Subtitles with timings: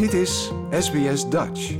[0.00, 1.70] Dit is SBS Dutch.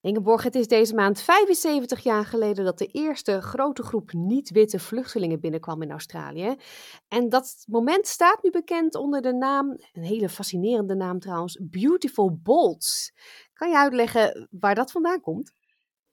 [0.00, 5.40] Ingeborg, het is deze maand 75 jaar geleden dat de eerste grote groep niet-witte vluchtelingen
[5.40, 6.56] binnenkwam in Australië.
[7.08, 12.38] En dat moment staat nu bekend onder de naam, een hele fascinerende naam trouwens, Beautiful
[12.42, 13.12] Bolts.
[13.52, 15.54] Kan je uitleggen waar dat vandaan komt?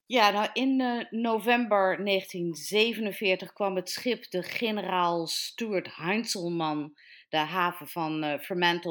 [0.06, 6.92] Ja, nou in uh, november 1947 kwam het schip de generaal Stuart Heinzelman
[7.30, 8.38] de haven van uh,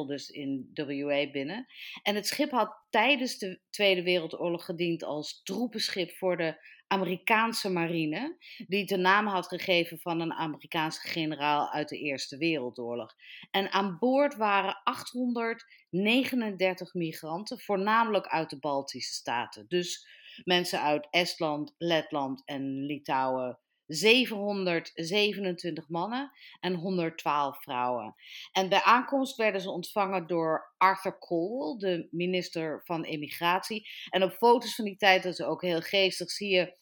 [0.07, 1.67] dus in WA, binnen.
[2.03, 8.37] En het schip had tijdens de Tweede Wereldoorlog gediend als troepenschip voor de Amerikaanse marine,
[8.67, 13.15] die de naam had gegeven van een Amerikaanse generaal uit de Eerste Wereldoorlog.
[13.51, 19.65] En aan boord waren 839 migranten, voornamelijk uit de Baltische staten.
[19.67, 20.07] Dus
[20.43, 28.15] mensen uit Estland, Letland en Litouwen 727 mannen en 112 vrouwen.
[28.51, 33.89] En bij aankomst werden ze ontvangen door Arthur Cole, de minister van Immigratie.
[34.09, 36.77] En op foto's van die tijd, dat is ook heel geestig, zie je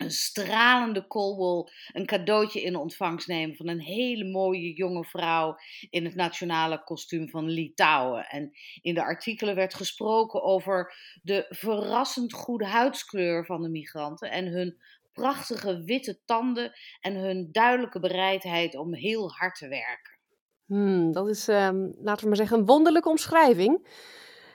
[0.00, 5.56] een stralende Colwell een cadeautje in ontvangst nemen van een hele mooie jonge vrouw
[5.90, 8.26] in het nationale kostuum van Litouwen.
[8.26, 14.46] En in de artikelen werd gesproken over de verrassend goede huidskleur van de migranten en
[14.46, 14.78] hun
[15.12, 20.18] prachtige witte tanden en hun duidelijke bereidheid om heel hard te werken.
[20.66, 23.88] Hmm, dat is, ehm, laten we maar zeggen, een wonderlijke omschrijving.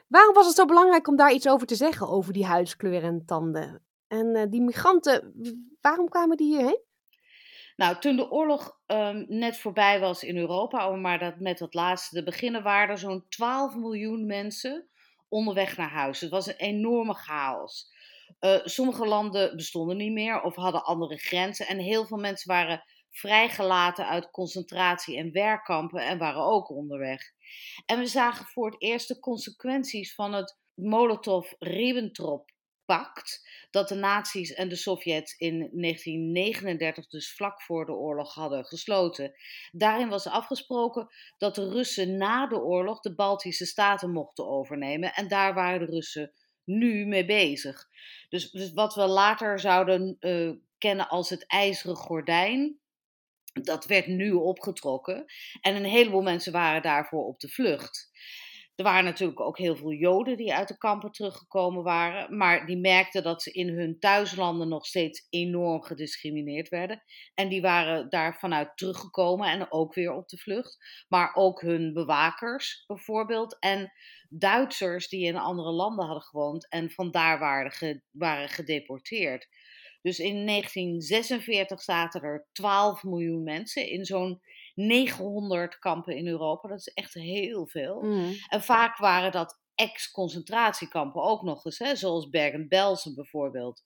[0.08, 3.24] Waarom was het zo belangrijk om daar iets over te zeggen, over die huidskleur en
[3.26, 3.84] tanden?
[4.08, 5.34] En uh, die migranten,
[5.82, 6.84] waarom kwamen die hierheen?
[7.76, 11.74] Nou, toen de oorlog um, net voorbij was in Europa, om maar dat, met dat
[11.74, 14.90] laatste te beginnen, waren er zo'n 12 miljoen mensen
[15.30, 16.20] onderweg naar huis.
[16.20, 17.94] Het was een enorme chaos.
[18.40, 21.68] Uh, sommige landen bestonden niet meer of hadden andere grenzen.
[21.68, 22.84] En heel veel mensen waren
[23.16, 27.22] vrijgelaten uit concentratie- en werkkampen en waren ook onderweg.
[27.86, 33.50] En we zagen voor het eerst de consequenties van het Molotov-Ribbentrop-pact.
[33.72, 39.34] Dat de nazi's en de Sovjets in 1939, dus vlak voor de oorlog, hadden gesloten.
[39.72, 41.08] Daarin was afgesproken
[41.38, 45.14] dat de Russen na de oorlog de Baltische staten mochten overnemen.
[45.14, 46.34] En daar waren de Russen
[46.66, 47.88] nu mee bezig.
[48.30, 52.80] Dus, dus wat we later zouden uh, kennen als het ijzeren gordijn,
[53.64, 55.26] dat werd nu opgetrokken.
[55.62, 58.10] En een heleboel mensen waren daarvoor op de vlucht.
[58.76, 62.78] Er waren natuurlijk ook heel veel Joden die uit de kampen teruggekomen waren, maar die
[62.78, 67.04] merkten dat ze in hun thuislanden nog steeds enorm gediscrimineerd werden.
[67.34, 70.78] En die waren daar vanuit teruggekomen en ook weer op de vlucht.
[71.08, 73.92] Maar ook hun bewakers bijvoorbeeld en
[74.40, 79.48] Duitsers die in andere landen hadden gewoond en vandaar waren, waren gedeporteerd.
[80.02, 84.42] Dus in 1946 zaten er 12 miljoen mensen in zo'n
[84.76, 86.68] 900 kampen in Europa.
[86.68, 88.02] Dat is echt heel veel.
[88.02, 88.34] Mm.
[88.50, 93.84] En vaak waren dat ex-concentratiekampen ook nog eens, hè, zoals Bergen-Belsen bijvoorbeeld.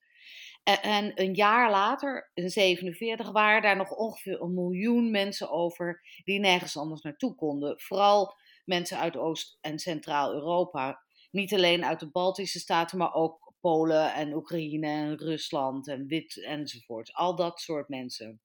[0.63, 6.01] En, en, een jaar later, in 47, waren daar nog ongeveer een miljoen mensen over
[6.23, 7.79] die nergens anders naartoe konden.
[7.79, 8.35] Vooral
[8.69, 11.03] mensen uit Oost- en Centraal-Europa.
[11.31, 16.43] Niet alleen uit de Baltische staten, maar ook Polen en Oekraïne en Rusland en Wit
[16.43, 17.13] enzovoort.
[17.13, 18.41] Al dat soort mensen.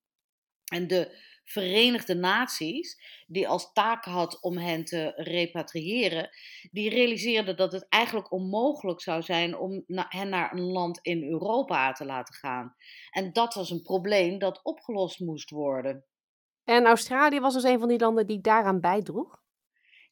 [0.64, 6.30] En de Verenigde Naties, die als taak had om hen te repatriëren,
[6.70, 11.92] die realiseerden dat het eigenlijk onmogelijk zou zijn om hen naar een land in Europa
[11.92, 12.74] te laten gaan.
[13.10, 16.04] En dat was een probleem dat opgelost moest worden.
[16.64, 19.42] En Australië was dus een van die landen die daaraan bijdroeg?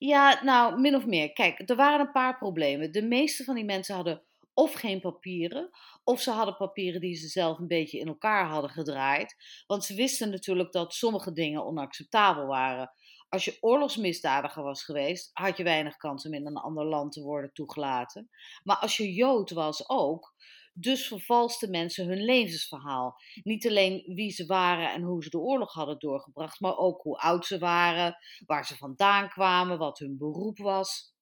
[0.05, 1.33] Ja, nou, min of meer.
[1.33, 2.93] Kijk, er waren een paar problemen.
[2.93, 4.23] De meeste van die mensen hadden
[4.55, 5.71] of geen papieren,
[6.05, 9.37] of ze hadden papieren die ze zelf een beetje in elkaar hadden gedraaid.
[9.67, 12.93] Want ze wisten natuurlijk dat sommige dingen onacceptabel waren.
[13.29, 17.23] Als je oorlogsmisdadiger was geweest, had je weinig kans om in een ander land te
[17.23, 18.31] worden toegelaten.
[18.63, 20.35] Maar als je Jood was ook,
[20.73, 23.17] dus vervalsten mensen hun levensverhaal.
[23.43, 27.19] Niet alleen wie ze waren en hoe ze de oorlog hadden doorgebracht, maar ook hoe
[27.19, 28.17] oud ze waren,
[28.47, 31.15] waar ze vandaan kwamen, wat hun beroep was.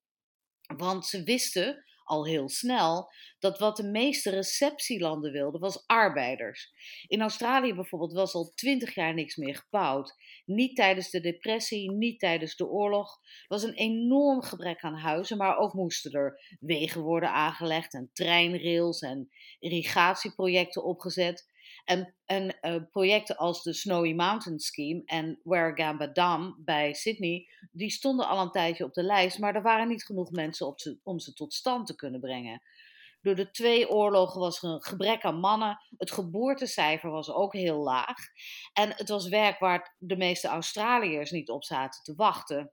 [0.76, 6.72] Want ze wisten al heel snel dat wat de meeste receptielanden wilden, was arbeiders.
[7.06, 10.14] In Australië bijvoorbeeld was al twintig jaar niks meer gebouwd.
[10.44, 13.18] Niet tijdens de depressie, niet tijdens de oorlog.
[13.22, 18.10] Er was een enorm gebrek aan huizen, maar ook moesten er wegen worden aangelegd en
[18.12, 21.49] treinrails en irrigatieprojecten opgezet.
[22.24, 28.28] En, uh, projecten als de Snowy Mountain Scheme en Warragamba Dam bij Sydney, die stonden
[28.28, 31.32] al een tijdje op de lijst, maar er waren niet genoeg mensen op om ze
[31.32, 32.62] tot stand te kunnen brengen.
[33.22, 35.78] Door de twee oorlogen was er een gebrek aan mannen.
[35.96, 38.16] Het geboortecijfer was ook heel laag.
[38.72, 42.72] En het was werk waar de meeste Australiërs niet op zaten te wachten.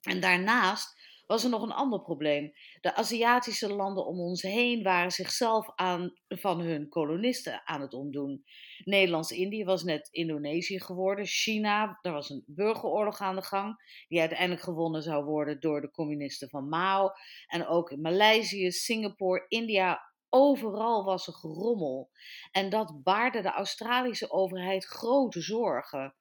[0.00, 2.52] En daarnaast was er nog een ander probleem.
[2.80, 8.44] De Aziatische landen om ons heen waren zichzelf aan, van hun kolonisten aan het ontdoen.
[8.84, 11.26] Nederlands-Indië was net Indonesië geworden.
[11.26, 13.76] China, er was een burgeroorlog aan de gang,
[14.08, 17.10] die uiteindelijk gewonnen zou worden door de communisten van Mao.
[17.46, 22.10] En ook in Maleisië, Singapore, India, overal was er gerommel.
[22.50, 26.14] En dat baarde de Australische overheid grote zorgen.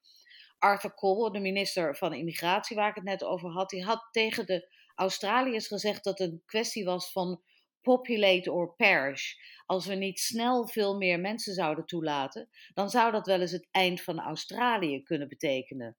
[0.58, 4.46] Arthur Cole, de minister van Immigratie waar ik het net over had, die had tegen
[4.46, 7.42] de Australiërs gezegd dat het een kwestie was van
[7.82, 9.34] populate or perish.
[9.66, 13.68] Als we niet snel veel meer mensen zouden toelaten, dan zou dat wel eens het
[13.72, 15.98] eind van Australië kunnen betekenen.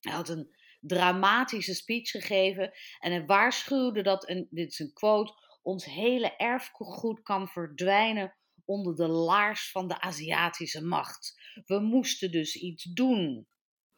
[0.00, 5.32] Hij had een dramatische speech gegeven en hij waarschuwde dat, en dit is een quote,
[5.62, 11.40] ons hele erfgoed kan verdwijnen onder de laars van de Aziatische macht.
[11.66, 13.46] We moesten dus iets doen.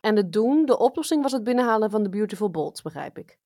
[0.01, 3.39] En het doen, de oplossing was het binnenhalen van de Beautiful Boats, begrijp ik.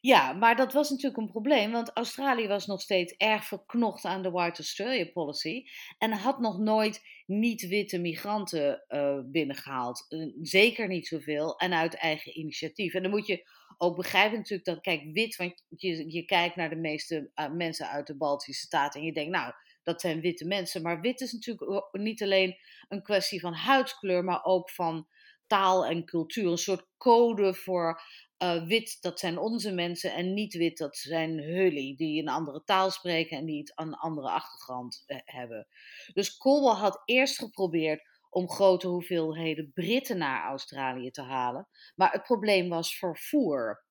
[0.00, 4.22] Ja, maar dat was natuurlijk een probleem, want Australië was nog steeds erg verknocht aan
[4.22, 5.64] de White Australia Policy
[5.98, 10.06] en had nog nooit niet-witte migranten uh, binnengehaald.
[10.08, 12.94] Uh, zeker niet zoveel en uit eigen initiatief.
[12.94, 13.48] En dan moet je
[13.78, 17.88] ook begrijpen natuurlijk dat, kijk, wit, want je, je kijkt naar de meeste uh, mensen
[17.88, 19.52] uit de Baltische Staten en je denkt, nou,
[19.82, 20.82] dat zijn witte mensen.
[20.82, 22.56] Maar wit is natuurlijk niet alleen
[22.88, 25.06] een kwestie van huidskleur, maar ook van
[25.46, 26.50] taal en cultuur.
[26.50, 28.02] Een soort code voor
[28.42, 32.62] uh, wit, dat zijn onze mensen, en niet wit, dat zijn hully, die een andere
[32.64, 35.66] taal spreken en die een andere achtergrond uh, hebben.
[36.12, 42.22] Dus Colwell had eerst geprobeerd om grote hoeveelheden Britten naar Australië te halen, maar het
[42.22, 43.84] probleem was vervoer.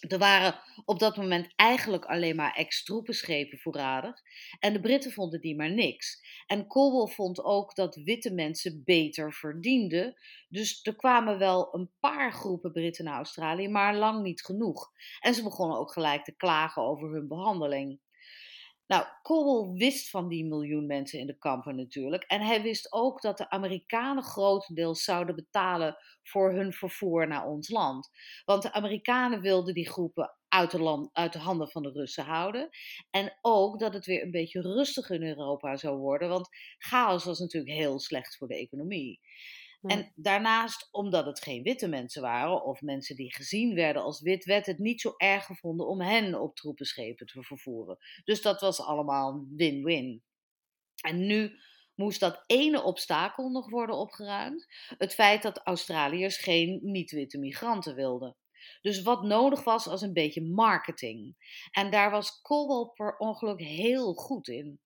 [0.00, 4.20] Er waren op dat moment eigenlijk alleen maar ex-troepenschepen voorradig.
[4.58, 6.20] En de Britten vonden die maar niks.
[6.46, 10.14] En Colwell vond ook dat witte mensen beter verdienden.
[10.48, 14.92] Dus er kwamen wel een paar groepen Britten naar Australië, maar lang niet genoeg.
[15.20, 18.00] En ze begonnen ook gelijk te klagen over hun behandeling.
[18.88, 22.24] Nou, Cowell wist van die miljoen mensen in de kampen natuurlijk.
[22.24, 27.68] En hij wist ook dat de Amerikanen grotendeels zouden betalen voor hun vervoer naar ons
[27.68, 28.10] land.
[28.44, 32.68] Want de Amerikanen wilden die groepen uit de, uit de handen van de Russen houden.
[33.10, 36.28] En ook dat het weer een beetje rustig in Europa zou worden.
[36.28, 36.48] Want
[36.78, 39.20] chaos was natuurlijk heel slecht voor de economie.
[39.82, 44.44] En daarnaast, omdat het geen witte mensen waren, of mensen die gezien werden als wit,
[44.44, 47.98] werd het niet zo erg gevonden om hen op troepenschepen te vervoeren.
[48.24, 50.22] Dus dat was allemaal win-win.
[51.00, 51.58] En nu
[51.94, 54.66] moest dat ene obstakel nog worden opgeruimd:
[54.98, 58.36] het feit dat Australiërs geen niet-witte migranten wilden.
[58.80, 61.36] Dus wat nodig was, was een beetje marketing.
[61.70, 64.80] En daar was Colwell per ongeluk heel goed in.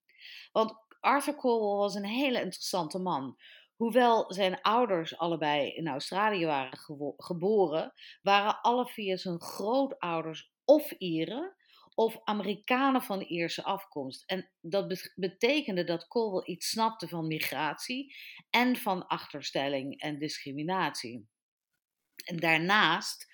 [0.51, 3.37] Want Arthur Colwell was een hele interessante man.
[3.83, 6.79] Hoewel zijn ouders allebei in Australië waren
[7.17, 11.55] geboren, waren alle vier zijn grootouders of Ieren
[11.95, 14.23] of Amerikanen van Ierse afkomst.
[14.25, 18.15] En dat betekende dat Colwell iets snapte van migratie
[18.49, 21.27] en van achterstelling en discriminatie.
[22.25, 23.27] En daarnaast,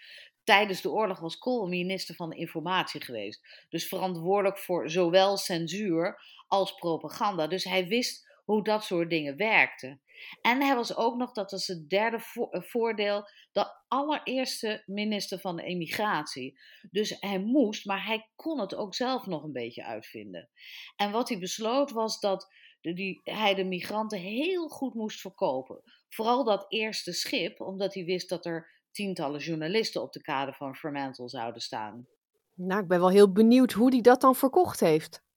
[0.43, 3.65] tijdens de oorlog was Colwell minister van Informatie geweest.
[3.69, 7.47] Dus verantwoordelijk voor zowel censuur als propaganda.
[7.47, 10.01] Dus hij wist hoe dat soort dingen werkten.
[10.41, 15.55] En hij was ook nog, dat was het derde eh, voordeel, de allereerste minister van
[15.55, 16.59] de emigratie.
[16.91, 20.49] Dus hij moest, maar hij kon het ook zelf nog een beetje uitvinden.
[20.95, 25.81] En wat hij besloot was dat de, hij de migranten heel goed moest verkopen.
[26.07, 30.75] Vooral dat eerste schip, omdat hij wist dat er tientallen journalisten op de kade van
[30.75, 32.07] Fremantle zouden staan.
[32.55, 35.27] Nou, ik ben wel heel benieuwd hoe hij dat dan verkocht heeft.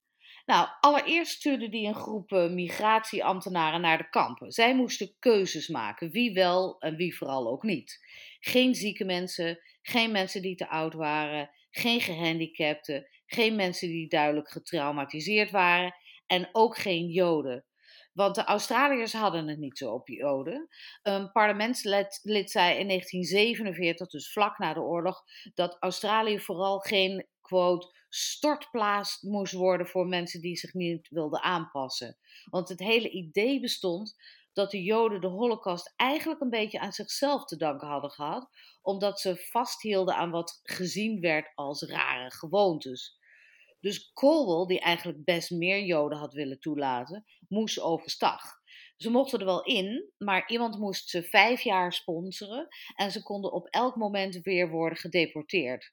[0.47, 4.53] Nou, allereerst stuurde hij een groep uh, migratieambtenaren naar de kampen.
[4.53, 8.07] Zij moesten keuzes maken, wie wel en wie vooral ook niet.
[8.41, 14.51] Geen zieke mensen, geen mensen die te oud waren, geen gehandicapten, geen mensen die duidelijk
[14.51, 15.95] getraumatiseerd waren
[16.27, 17.65] en ook geen Joden.
[18.13, 20.69] Want de Australiërs hadden het niet zo op Joden.
[21.03, 25.23] Een parlementslid zei in 1947, dus vlak na de oorlog,
[25.55, 32.19] dat Australië vooral geen quote stortplaats moest worden voor mensen die zich niet wilden aanpassen.
[32.51, 34.17] Want het hele idee bestond
[34.53, 38.49] dat de Joden de Holocaust eigenlijk een beetje aan zichzelf te danken hadden gehad,
[38.83, 43.19] omdat ze vasthielden aan wat gezien werd als rare gewoontes.
[43.81, 48.61] Dus Colwell, die eigenlijk best meer Joden had willen toelaten, moest overstag.
[48.97, 53.53] Ze mochten er wel in, maar iemand moest ze vijf jaar sponsoren en ze konden
[53.53, 55.93] op elk moment weer worden gedeporteerd.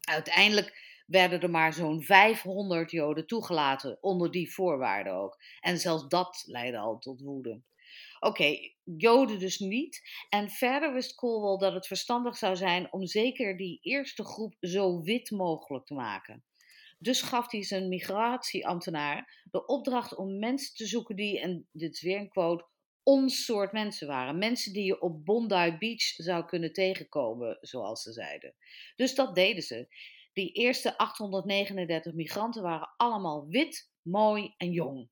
[0.00, 5.42] Uiteindelijk werden er maar zo'n 500 Joden toegelaten, onder die voorwaarden ook.
[5.60, 7.62] En zelfs dat leidde al tot woede.
[8.20, 10.00] Oké, Joden dus niet.
[10.28, 15.02] En verder wist Colwell dat het verstandig zou zijn om zeker die eerste groep zo
[15.02, 16.44] wit mogelijk te maken.
[16.98, 22.02] Dus gaf hij zijn migratieambtenaar de opdracht om mensen te zoeken die, en dit is
[22.02, 22.68] weer een quote,
[23.02, 24.38] ons soort mensen waren.
[24.38, 28.54] Mensen die je op Bondi Beach zou kunnen tegenkomen, zoals ze zeiden.
[28.96, 29.88] Dus dat deden ze.
[30.32, 35.10] Die eerste 839 migranten waren allemaal wit, mooi en jong.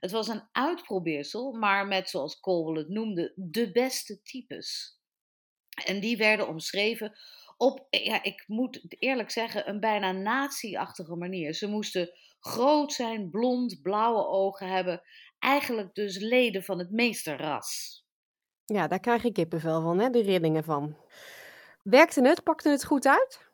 [0.00, 4.98] Het was een uitprobeersel, maar met, zoals Colwell het noemde, de beste types.
[5.84, 7.12] En die werden omschreven
[7.56, 11.54] op, ja, ik moet eerlijk zeggen, een bijna nazi-achtige manier.
[11.54, 12.10] Ze moesten
[12.40, 15.02] groot zijn, blond, blauwe ogen hebben.
[15.38, 18.02] Eigenlijk dus leden van het meesterras.
[18.64, 20.10] Ja, daar krijg ik kippenvel van, hè?
[20.10, 20.96] de rillingen van.
[21.82, 22.42] Werkte het?
[22.42, 23.47] Pakte het goed uit?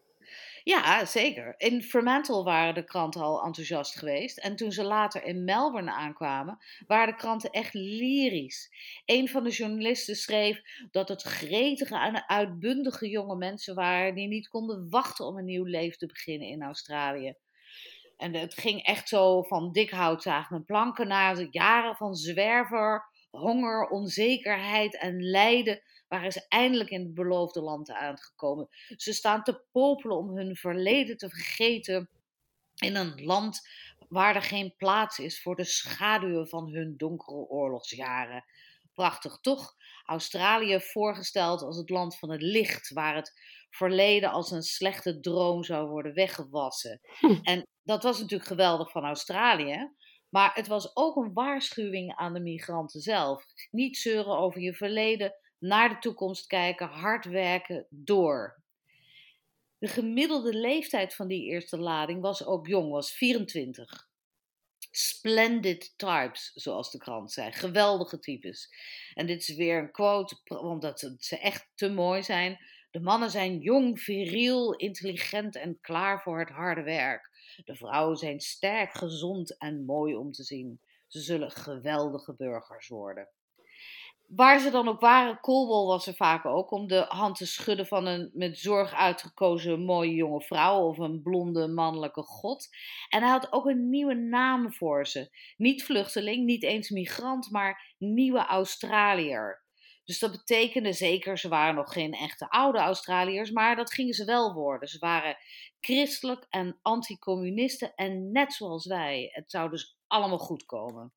[0.65, 1.55] Ja, zeker.
[1.57, 4.39] In Fremantle waren de kranten al enthousiast geweest.
[4.39, 8.71] En toen ze later in Melbourne aankwamen, waren de kranten echt lyrisch.
[9.05, 14.49] Een van de journalisten schreef dat het gretige en uitbundige jonge mensen waren die niet
[14.49, 17.35] konden wachten om een nieuw leven te beginnen in Australië.
[18.17, 23.89] En het ging echt zo van dik houtzaag met planken naar jaren van zwerver, honger,
[23.89, 28.69] onzekerheid en lijden waren ze eindelijk in het beloofde land aangekomen.
[28.97, 32.09] Ze staan te popelen om hun verleden te vergeten
[32.75, 33.69] in een land
[34.09, 38.45] waar er geen plaats is voor de schaduwen van hun donkere oorlogsjaren.
[38.93, 39.75] Prachtig, toch?
[40.05, 43.33] Australië voorgesteld als het land van het licht, waar het
[43.71, 47.01] verleden als een slechte droom zou worden weggewassen.
[47.19, 47.39] Hm.
[47.43, 49.93] En dat was natuurlijk geweldig van Australië.
[50.29, 53.45] Maar het was ook een waarschuwing aan de migranten zelf.
[53.71, 58.63] Niet zeuren over je verleden, naar de toekomst kijken, hard werken, door.
[59.79, 64.09] De gemiddelde leeftijd van die eerste lading was ook jong, was 24.
[64.91, 67.53] Splendid types, zoals de krant zei.
[67.53, 68.69] Geweldige types.
[69.15, 72.59] En dit is weer een quote, omdat ze echt te mooi zijn.
[72.91, 77.31] De mannen zijn jong, viriel, intelligent en klaar voor het harde werk.
[77.65, 80.81] De vrouwen zijn sterk, gezond en mooi om te zien.
[81.07, 83.29] Ze zullen geweldige burgers worden
[84.27, 87.87] waar ze dan ook waren, Colwell was er vaak ook om de hand te schudden
[87.87, 92.69] van een met zorg uitgekozen mooie jonge vrouw of een blonde mannelijke god.
[93.09, 95.37] En hij had ook een nieuwe naam voor ze.
[95.57, 99.63] Niet vluchteling, niet eens migrant, maar nieuwe Australiër.
[100.05, 104.25] Dus dat betekende zeker, ze waren nog geen echte oude Australiërs, maar dat gingen ze
[104.25, 104.89] wel worden.
[104.89, 105.37] Ze waren
[105.81, 109.29] christelijk en anticommunisten en net zoals wij.
[109.33, 111.13] Het zou dus allemaal goed komen.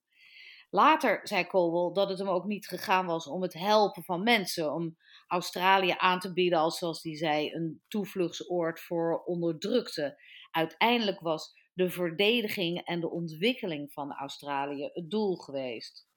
[0.69, 4.73] Later zei Colwell dat het hem ook niet gegaan was om het helpen van mensen,
[4.73, 4.97] om
[5.27, 10.21] Australië aan te bieden als, zoals hij zei, een toevluchtsoord voor onderdrukte.
[10.51, 16.07] Uiteindelijk was de verdediging en de ontwikkeling van Australië het doel geweest.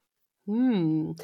[0.42, 1.14] Hmm.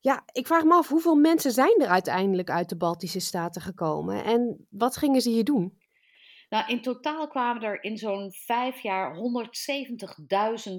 [0.00, 4.24] Ja, ik vraag me af hoeveel mensen zijn er uiteindelijk uit de Baltische Staten gekomen
[4.24, 5.79] en wat gingen ze hier doen?
[6.50, 9.22] Nou, in totaal kwamen er in zo'n vijf jaar 170.000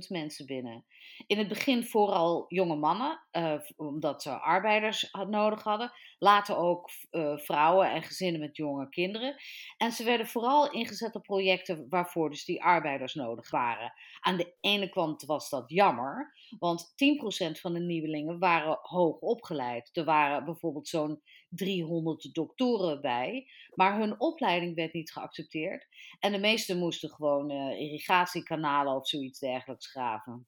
[0.07, 0.83] mensen binnen.
[1.27, 5.91] In het begin vooral jonge mannen, uh, omdat ze arbeiders had, nodig hadden.
[6.19, 9.35] Later ook uh, vrouwen en gezinnen met jonge kinderen.
[9.77, 13.93] En ze werden vooral ingezet op projecten waarvoor dus die arbeiders nodig waren.
[14.19, 16.93] Aan de ene kant was dat jammer, want
[17.57, 19.89] 10% van de nieuwelingen waren hoog opgeleid.
[19.93, 25.87] Er waren bijvoorbeeld zo'n 300 doktoren bij, maar hun opleiding werd niet geaccepteerd.
[26.19, 30.47] En de meesten moesten gewoon uh, irrigatiekanalen of zoiets dergelijks graven.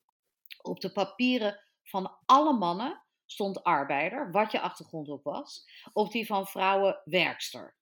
[0.61, 5.69] Op de papieren van alle mannen stond arbeider, wat je achtergrond ook was.
[5.93, 7.75] Op die van vrouwen werkster.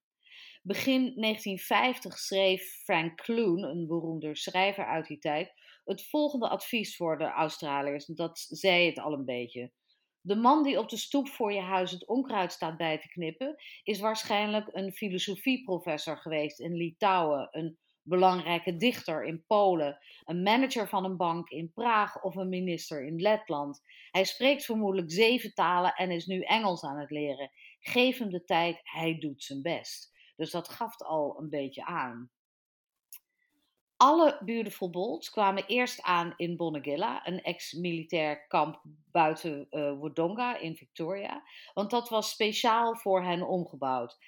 [0.62, 5.52] Begin 1950 schreef Frank Clune, een beroemde schrijver uit die tijd,
[5.84, 8.06] het volgende advies voor de Australiërs.
[8.06, 9.72] Dat zei het al een beetje.
[10.20, 13.56] De man die op de stoep voor je huis het onkruid staat bij te knippen,
[13.82, 21.04] is waarschijnlijk een filosofieprofessor geweest in Litouwen, een belangrijke dichter in Polen, een manager van
[21.04, 23.80] een bank in Praag of een minister in Letland.
[24.10, 27.50] Hij spreekt vermoedelijk zeven talen en is nu Engels aan het leren.
[27.80, 30.12] Geef hem de tijd, hij doet zijn best.
[30.36, 32.30] Dus dat gaf al een beetje aan.
[33.96, 40.76] Alle Beautiful Bolts kwamen eerst aan in Bonegilla, een ex-militair kamp buiten uh, Wodonga in
[40.76, 41.42] Victoria,
[41.74, 44.18] want dat was speciaal voor hen omgebouwd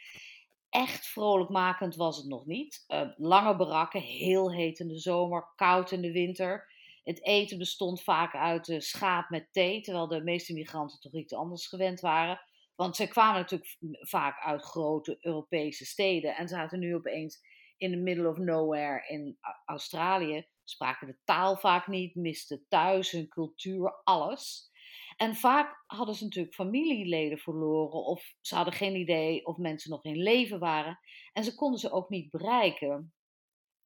[0.74, 2.84] echt vrolijkmakend was het nog niet.
[2.88, 6.72] Uh, lange barakken, heel heet in de zomer, koud in de winter.
[7.02, 11.34] Het eten bestond vaak uit uh, schaap met thee, terwijl de meeste migranten toch iets
[11.34, 12.40] anders gewend waren.
[12.74, 17.40] Want ze kwamen natuurlijk vaak uit grote Europese steden en zaten nu opeens
[17.76, 20.46] in the middle of nowhere in Australië.
[20.64, 24.70] Spraken de taal vaak niet, misten thuis hun cultuur, alles.
[25.16, 30.04] En vaak hadden ze natuurlijk familieleden verloren, of ze hadden geen idee of mensen nog
[30.04, 30.98] in leven waren.
[31.32, 33.14] En ze konden ze ook niet bereiken.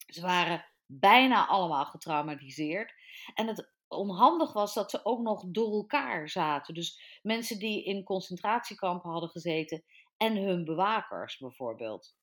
[0.06, 2.94] Ze waren bijna allemaal getraumatiseerd.
[3.34, 6.74] En het onhandig was dat ze ook nog door elkaar zaten.
[6.74, 9.84] Dus mensen die in concentratiekampen hadden gezeten
[10.16, 12.16] en hun bewakers bijvoorbeeld.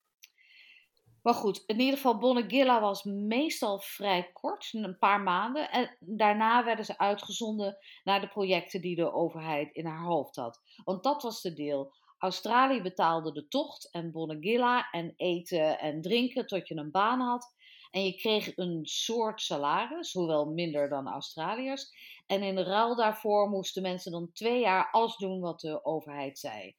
[1.26, 5.72] Maar goed, in ieder geval Bonnegilla was meestal vrij kort, een paar maanden.
[5.72, 10.62] En daarna werden ze uitgezonden naar de projecten die de overheid in haar hoofd had.
[10.84, 11.94] Want dat was de deel.
[12.18, 17.54] Australië betaalde de tocht en Bonnegilla en eten en drinken tot je een baan had.
[17.92, 21.92] En je kreeg een soort salaris, hoewel minder dan Australiërs.
[22.26, 26.76] En in ruil daarvoor moesten mensen dan twee jaar alles doen wat de overheid zei.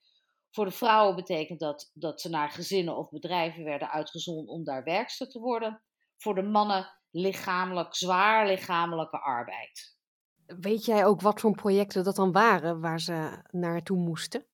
[0.57, 4.85] Voor de vrouwen betekent dat dat ze naar gezinnen of bedrijven werden uitgezonden om daar
[4.85, 5.83] werkster te worden.
[6.17, 9.97] Voor de mannen lichamelijk, zwaar lichamelijke arbeid.
[10.47, 14.47] Weet jij ook wat voor projecten dat dan waren waar ze naartoe moesten?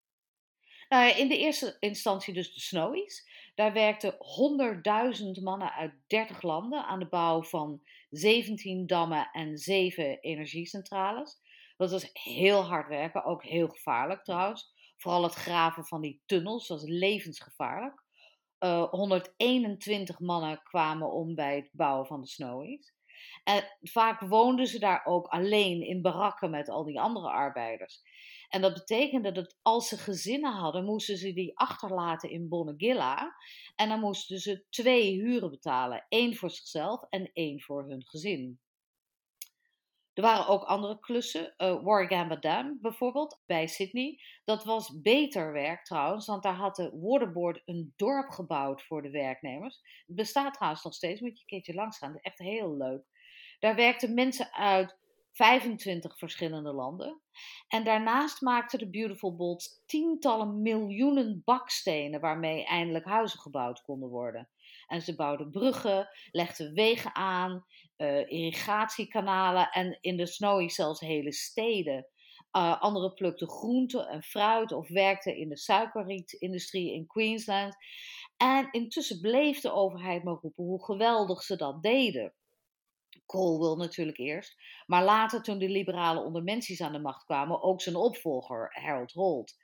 [0.88, 3.30] Nou in de eerste instantie dus de Snowies.
[3.54, 10.20] Daar werkten 100.000 mannen uit 30 landen aan de bouw van 17 dammen en 7
[10.20, 11.40] energiecentrales.
[11.76, 14.80] Dat was heel hard werken, ook heel gevaarlijk trouwens.
[15.02, 18.02] Vooral het graven van die tunnels, was levensgevaarlijk.
[18.58, 22.94] Uh, eh, 121 mannen kwamen om bij het bouwen van de Snowies.
[23.44, 28.02] En vaak woonden ze daar ook alleen in barakken met al die andere arbeiders.
[28.48, 33.36] En dat betekende dat als ze gezinnen hadden, moesten ze die achterlaten in Bonnegilla.
[33.74, 38.60] En dan moesten ze twee huren betalen: één voor zichzelf en één voor hun gezin.
[40.14, 41.54] Er waren ook andere klussen.
[41.58, 44.20] Uh, Warragamba Dam bijvoorbeeld, bij Sydney.
[44.44, 49.10] Dat was beter werk trouwens, want daar had de Waterboard een dorp gebouwd voor de
[49.10, 49.80] werknemers.
[50.06, 52.18] Het bestaat trouwens nog steeds, moet je een keertje langs gaan.
[52.20, 53.02] Echt heel leuk.
[53.58, 54.98] Daar werkten mensen uit
[55.32, 57.20] 25 verschillende landen.
[57.68, 64.48] En daarnaast maakten de Beautiful Bolts tientallen miljoenen bakstenen waarmee eindelijk huizen gebouwd konden worden.
[64.86, 67.64] En ze bouwden bruggen, legden wegen aan,
[67.96, 72.06] uh, irrigatiekanalen en in de Snowy zelfs hele steden.
[72.56, 77.76] Uh, anderen plukten groenten en fruit of werkten in de suikerrietindustrie in Queensland.
[78.36, 82.34] En intussen bleef de overheid maar roepen hoe geweldig ze dat deden.
[83.26, 84.56] Colwell natuurlijk eerst,
[84.86, 89.54] maar later toen de liberale ondermensies aan de macht kwamen, ook zijn opvolger Harold Holt.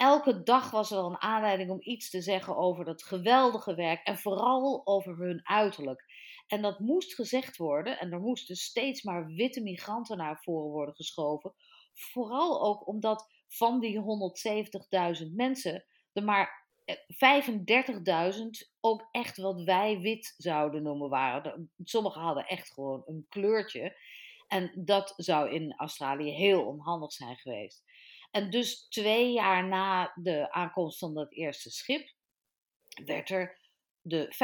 [0.00, 4.06] Elke dag was er al een aanleiding om iets te zeggen over dat geweldige werk
[4.06, 6.04] en vooral over hun uiterlijk.
[6.46, 10.94] En dat moest gezegd worden en er moesten steeds maar witte migranten naar voren worden
[10.94, 11.54] geschoven.
[11.92, 14.00] Vooral ook omdat van die
[15.26, 21.72] 170.000 mensen er maar 35.000 ook echt wat wij wit zouden noemen waren.
[21.84, 23.96] Sommigen hadden echt gewoon een kleurtje.
[24.48, 27.84] En dat zou in Australië heel onhandig zijn geweest.
[28.30, 32.14] En dus twee jaar na de aankomst van dat eerste schip
[33.04, 33.58] werd er
[34.02, 34.34] de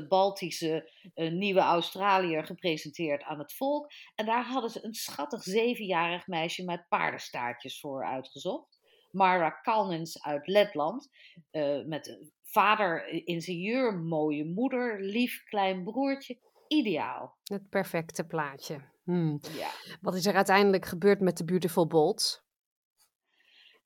[0.00, 3.90] 50.000ste Baltische uh, nieuwe Australiër gepresenteerd aan het volk.
[4.14, 8.78] En daar hadden ze een schattig zevenjarig meisje met paardenstaartjes voor uitgezocht.
[9.10, 11.08] Mara Kalnins uit Letland.
[11.52, 16.38] Uh, met vader ingenieur, mooie moeder, lief klein broertje.
[16.68, 17.36] Ideaal.
[17.44, 18.80] Het perfecte plaatje.
[19.04, 19.40] Hmm.
[19.56, 19.70] Ja.
[20.00, 22.46] Wat is er uiteindelijk gebeurd met de Beautiful Bolt?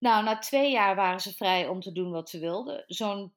[0.03, 2.85] Nou, na twee jaar waren ze vrij om te doen wat ze wilden.
[2.87, 3.35] Zo'n 20%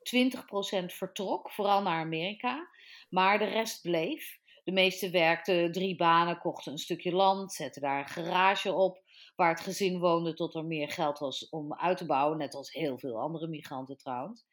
[0.85, 2.67] vertrok, vooral naar Amerika.
[3.09, 4.39] Maar de rest bleef.
[4.63, 9.03] De meesten werkten drie banen, kochten een stukje land, zetten daar een garage op
[9.35, 12.73] waar het gezin woonde tot er meer geld was om uit te bouwen, net als
[12.73, 14.45] heel veel andere migranten trouwens.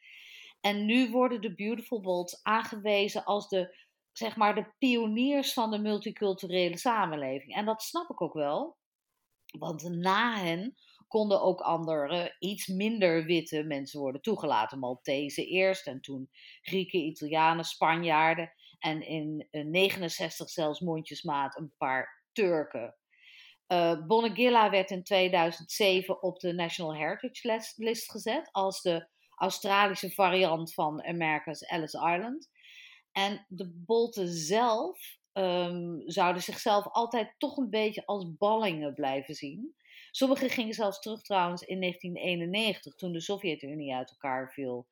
[0.61, 3.77] En nu worden de Beautiful Bolts aangewezen als de,
[4.13, 7.55] zeg maar, de pioniers van de multiculturele samenleving.
[7.55, 8.77] En dat snap ik ook wel,
[9.59, 10.77] want na hen
[11.13, 14.79] konden ook andere, iets minder witte mensen worden toegelaten.
[14.79, 16.31] Maltese eerst en toen
[16.63, 22.97] Grieken, Italianen, Spanjaarden en in 69 zelfs mondjesmaat een paar Turken.
[23.69, 31.05] Uh, werd in 2007 op de National Heritage List gezet als de Australische variant van
[31.05, 32.51] America's Ellis Island.
[33.13, 39.75] En de Bolten zelf um, zouden zichzelf altijd toch een beetje als ballingen blijven zien.
[40.15, 44.87] Sommigen gingen zelfs terug trouwens in 1991, toen de Sovjet-Unie uit elkaar viel.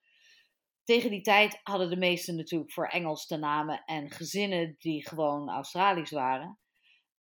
[0.85, 5.50] Tegen die tijd hadden de meesten natuurlijk voor Engels de namen en gezinnen die gewoon
[5.50, 6.59] Australisch waren.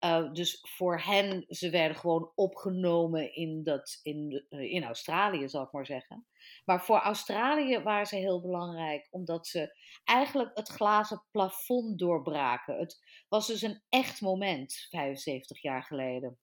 [0.04, 5.62] Uh, dus voor hen, ze werden gewoon opgenomen in, dat, in, uh, in Australië, zal
[5.62, 6.26] ik maar zeggen.
[6.64, 12.78] Maar voor Australië waren ze heel belangrijk, omdat ze eigenlijk het glazen plafond doorbraken.
[12.78, 16.38] Het was dus een echt moment, 75 jaar geleden.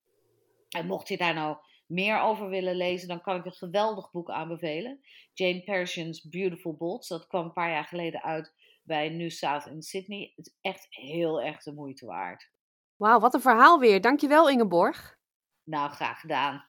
[0.69, 4.29] En mocht je daar nou meer over willen lezen, dan kan ik een geweldig boek
[4.29, 4.99] aanbevelen.
[5.33, 7.07] Jane Pershing's Beautiful Bolts.
[7.07, 8.53] Dat kwam een paar jaar geleden uit
[8.83, 10.33] bij New South in Sydney.
[10.35, 12.51] Het is echt heel erg de moeite waard.
[12.95, 14.01] Wauw, wat een verhaal weer.
[14.01, 15.17] Dankjewel Ingeborg.
[15.63, 16.65] Nou, graag gedaan.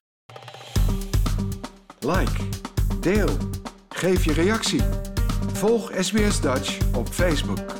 [1.99, 2.49] Like,
[3.01, 3.37] deel,
[3.89, 4.81] geef je reactie.
[5.53, 7.78] Volg SBS Dutch op Facebook.